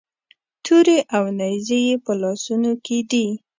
تورې 0.65 0.97
او 1.15 1.23
نیزې 1.39 1.79
یې 1.87 1.95
په 2.03 2.11
لاسونو 2.21 2.71
کې 2.85 2.97
دي. 3.11 3.27